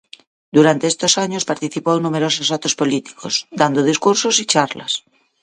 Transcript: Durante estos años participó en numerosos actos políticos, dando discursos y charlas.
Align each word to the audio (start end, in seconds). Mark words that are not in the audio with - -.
Durante 0.57 0.87
estos 0.87 1.19
años 1.19 1.45
participó 1.51 1.95
en 1.95 2.01
numerosos 2.07 2.49
actos 2.55 2.75
políticos, 2.81 3.33
dando 3.61 3.83
discursos 3.91 4.39
y 4.39 4.45
charlas. 4.53 5.03